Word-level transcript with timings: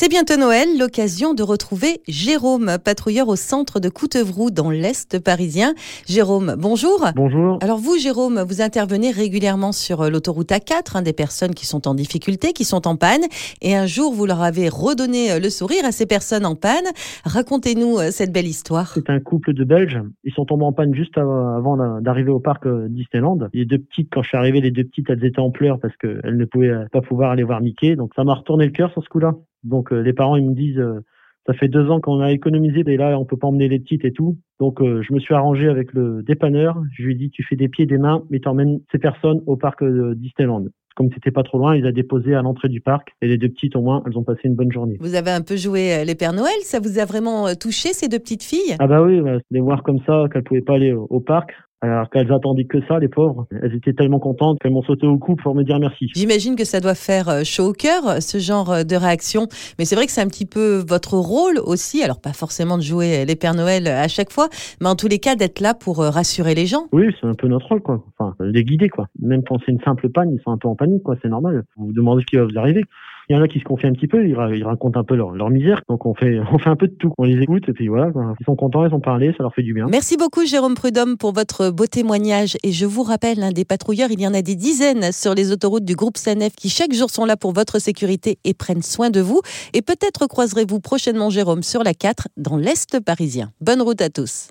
C'est 0.00 0.08
bientôt 0.08 0.36
Noël, 0.38 0.78
l'occasion 0.78 1.34
de 1.34 1.42
retrouver 1.42 2.02
Jérôme, 2.06 2.76
patrouilleur 2.84 3.26
au 3.26 3.34
centre 3.34 3.80
de 3.80 3.88
Coutevroux 3.88 4.52
dans 4.52 4.70
l'Est 4.70 5.18
parisien. 5.18 5.74
Jérôme, 6.06 6.54
bonjour. 6.56 7.04
Bonjour. 7.16 7.58
Alors 7.62 7.78
vous, 7.78 7.98
Jérôme, 7.98 8.40
vous 8.46 8.62
intervenez 8.62 9.10
régulièrement 9.10 9.72
sur 9.72 10.02
euh, 10.02 10.08
l'autoroute 10.08 10.50
A4, 10.50 10.98
hein, 10.98 11.02
des 11.02 11.12
personnes 11.12 11.52
qui 11.52 11.66
sont 11.66 11.88
en 11.88 11.96
difficulté, 11.96 12.52
qui 12.52 12.62
sont 12.62 12.86
en 12.86 12.94
panne. 12.94 13.22
Et 13.60 13.74
un 13.74 13.86
jour, 13.86 14.12
vous 14.12 14.24
leur 14.24 14.40
avez 14.40 14.68
redonné 14.68 15.32
euh, 15.32 15.40
le 15.40 15.50
sourire 15.50 15.84
à 15.84 15.90
ces 15.90 16.06
personnes 16.06 16.46
en 16.46 16.54
panne. 16.54 16.86
Racontez-nous 17.24 17.98
euh, 17.98 18.10
cette 18.12 18.32
belle 18.32 18.46
histoire. 18.46 18.92
C'est 18.94 19.10
un 19.10 19.18
couple 19.18 19.52
de 19.52 19.64
Belges. 19.64 20.00
Ils 20.22 20.32
sont 20.32 20.44
tombés 20.44 20.64
en 20.64 20.72
panne 20.72 20.94
juste 20.94 21.18
avant 21.18 22.00
d'arriver 22.00 22.30
au 22.30 22.38
parc 22.38 22.68
Disneyland. 22.68 23.48
Les 23.52 23.64
deux 23.64 23.78
petites, 23.78 24.10
quand 24.12 24.22
je 24.22 24.28
suis 24.28 24.38
arrivé, 24.38 24.60
les 24.60 24.70
deux 24.70 24.84
petites, 24.84 25.10
elles 25.10 25.24
étaient 25.24 25.40
en 25.40 25.50
pleurs 25.50 25.80
parce 25.80 25.96
qu'elles 25.96 26.36
ne 26.36 26.44
pouvaient 26.44 26.86
pas 26.92 27.00
pouvoir 27.00 27.32
aller 27.32 27.42
voir 27.42 27.60
Mickey. 27.60 27.96
Donc 27.96 28.12
ça 28.14 28.22
m'a 28.22 28.34
retourné 28.34 28.64
le 28.64 28.70
cœur 28.70 28.92
sur 28.92 29.02
ce 29.02 29.08
coup-là. 29.08 29.34
Donc 29.68 29.92
euh, 29.92 30.00
les 30.00 30.12
parents 30.12 30.36
ils 30.36 30.48
me 30.48 30.54
disent 30.54 30.78
euh, 30.78 31.00
ça 31.46 31.54
fait 31.54 31.68
deux 31.68 31.90
ans 31.90 32.00
qu'on 32.00 32.20
a 32.20 32.32
économisé 32.32 32.82
et 32.86 32.96
là 32.96 33.18
on 33.18 33.24
peut 33.24 33.36
pas 33.36 33.46
emmener 33.46 33.68
les 33.68 33.78
petites 33.78 34.04
et 34.04 34.12
tout. 34.12 34.36
Donc 34.58 34.80
euh, 34.80 35.02
je 35.02 35.12
me 35.12 35.20
suis 35.20 35.34
arrangé 35.34 35.68
avec 35.68 35.92
le 35.92 36.22
dépanneur. 36.22 36.82
Je 36.92 37.04
lui 37.04 37.12
ai 37.12 37.16
dit 37.16 37.30
tu 37.30 37.44
fais 37.44 37.56
des 37.56 37.68
pieds 37.68 37.86
des 37.86 37.98
mains 37.98 38.24
mais 38.30 38.40
t'emmènes 38.40 38.80
ces 38.90 38.98
personnes 38.98 39.42
au 39.46 39.56
parc 39.56 39.84
Disneyland. 39.84 40.64
Comme 40.96 41.10
c'était 41.14 41.30
pas 41.30 41.44
trop 41.44 41.58
loin, 41.58 41.76
il 41.76 41.86
a 41.86 41.92
déposé 41.92 42.34
à 42.34 42.42
l'entrée 42.42 42.68
du 42.68 42.80
parc 42.80 43.10
et 43.22 43.28
les 43.28 43.38
deux 43.38 43.48
petites 43.48 43.76
au 43.76 43.82
moins, 43.82 44.02
elles 44.04 44.18
ont 44.18 44.24
passé 44.24 44.40
une 44.44 44.56
bonne 44.56 44.72
journée. 44.72 44.96
Vous 44.98 45.14
avez 45.14 45.30
un 45.30 45.42
peu 45.42 45.54
joué 45.54 46.04
les 46.04 46.14
Pères 46.16 46.32
Noël, 46.32 46.58
ça 46.62 46.80
vous 46.80 46.98
a 46.98 47.04
vraiment 47.04 47.54
touché 47.54 47.92
ces 47.92 48.08
deux 48.08 48.18
petites 48.18 48.42
filles? 48.42 48.74
Ah 48.80 48.88
bah 48.88 49.00
oui, 49.00 49.20
bah, 49.20 49.38
les 49.52 49.60
voir 49.60 49.84
comme 49.84 50.00
ça, 50.04 50.24
qu'elles 50.32 50.42
pouvaient 50.42 50.60
pas 50.60 50.74
aller 50.74 50.92
au 50.92 51.20
parc, 51.20 51.52
alors 51.80 52.10
qu'elles 52.10 52.32
attendaient 52.32 52.64
que 52.64 52.78
ça, 52.86 52.98
les 52.98 53.08
pauvres. 53.08 53.46
Elles 53.62 53.74
étaient 53.74 53.92
tellement 53.92 54.18
contentes 54.18 54.58
qu'elles 54.60 54.72
m'ont 54.72 54.82
sauté 54.82 55.06
au 55.06 55.18
cou 55.18 55.36
pour 55.36 55.54
me 55.54 55.62
dire 55.62 55.78
merci. 55.78 56.08
J'imagine 56.14 56.56
que 56.56 56.64
ça 56.64 56.80
doit 56.80 56.94
faire 56.94 57.28
euh, 57.28 57.42
chaud 57.44 57.68
au 57.68 57.72
cœur, 57.72 58.20
ce 58.20 58.38
genre 58.38 58.72
euh, 58.72 58.82
de 58.82 58.96
réaction. 58.96 59.46
Mais 59.78 59.84
c'est 59.84 59.94
vrai 59.94 60.06
que 60.06 60.12
c'est 60.12 60.20
un 60.20 60.26
petit 60.26 60.46
peu 60.46 60.84
votre 60.86 61.14
rôle 61.14 61.58
aussi. 61.58 62.02
Alors, 62.02 62.20
pas 62.20 62.32
forcément 62.32 62.78
de 62.78 62.82
jouer 62.82 63.24
les 63.24 63.36
Pères 63.36 63.54
Noël 63.54 63.86
à 63.86 64.08
chaque 64.08 64.32
fois, 64.32 64.48
mais 64.80 64.88
en 64.88 64.96
tous 64.96 65.08
les 65.08 65.18
cas, 65.18 65.36
d'être 65.36 65.60
là 65.60 65.74
pour 65.74 66.00
euh, 66.00 66.10
rassurer 66.10 66.54
les 66.54 66.66
gens. 66.66 66.86
Oui, 66.92 67.14
c'est 67.20 67.26
un 67.26 67.34
peu 67.34 67.46
notre 67.46 67.68
rôle, 67.68 67.82
quoi. 67.82 68.04
Enfin, 68.18 68.34
les 68.40 68.64
guider, 68.64 68.88
quoi. 68.88 69.06
Même 69.20 69.42
quand 69.44 69.58
c'est 69.64 69.72
une 69.72 69.80
simple 69.80 70.08
panne, 70.08 70.30
ils 70.32 70.42
sont 70.42 70.50
un 70.50 70.58
peu 70.58 70.68
en 70.68 70.74
panique, 70.74 71.02
quoi. 71.02 71.16
C'est 71.22 71.28
normal. 71.28 71.62
Vous 71.76 71.86
vous 71.86 71.92
demandez 71.92 72.22
ce 72.22 72.26
qui 72.26 72.36
va 72.36 72.44
vous 72.44 72.58
arriver. 72.58 72.82
Il 73.28 73.36
y 73.36 73.38
en 73.38 73.42
a 73.42 73.48
qui 73.48 73.58
se 73.58 73.64
confient 73.64 73.86
un 73.86 73.92
petit 73.92 74.06
peu, 74.06 74.26
ils, 74.26 74.34
racontent 74.34 74.98
un 74.98 75.04
peu 75.04 75.14
leur, 75.14 75.50
misère. 75.50 75.82
Donc 75.88 76.06
on 76.06 76.14
fait, 76.14 76.38
on 76.52 76.58
fait 76.58 76.70
un 76.70 76.76
peu 76.76 76.88
de 76.88 76.94
tout. 76.94 77.12
On 77.18 77.24
les 77.24 77.42
écoute 77.42 77.68
et 77.68 77.72
puis 77.72 77.88
voilà, 77.88 78.10
ils 78.40 78.44
sont 78.44 78.56
contents, 78.56 78.86
ils 78.86 78.94
ont 78.94 79.00
parlé, 79.00 79.32
ça 79.36 79.42
leur 79.42 79.54
fait 79.54 79.62
du 79.62 79.74
bien. 79.74 79.86
Merci 79.90 80.16
beaucoup 80.16 80.46
Jérôme 80.46 80.74
Prudhomme 80.74 81.16
pour 81.16 81.32
votre 81.32 81.70
beau 81.70 81.86
témoignage. 81.86 82.56
Et 82.62 82.72
je 82.72 82.86
vous 82.86 83.02
rappelle, 83.02 83.42
un 83.42 83.52
des 83.52 83.64
patrouilleurs, 83.64 84.10
il 84.10 84.20
y 84.20 84.26
en 84.26 84.34
a 84.34 84.42
des 84.42 84.54
dizaines 84.54 85.12
sur 85.12 85.34
les 85.34 85.52
autoroutes 85.52 85.84
du 85.84 85.94
groupe 85.94 86.16
SANEF 86.16 86.54
qui 86.56 86.70
chaque 86.70 86.92
jour 86.92 87.10
sont 87.10 87.24
là 87.24 87.36
pour 87.36 87.52
votre 87.52 87.78
sécurité 87.78 88.38
et 88.44 88.54
prennent 88.54 88.82
soin 88.82 89.10
de 89.10 89.20
vous. 89.20 89.40
Et 89.74 89.82
peut-être 89.82 90.26
croiserez-vous 90.26 90.80
prochainement 90.80 91.30
Jérôme 91.30 91.62
sur 91.62 91.82
la 91.82 91.94
4 91.94 92.28
dans 92.36 92.56
l'Est 92.56 92.98
parisien. 93.04 93.50
Bonne 93.60 93.82
route 93.82 94.00
à 94.00 94.08
tous. 94.08 94.46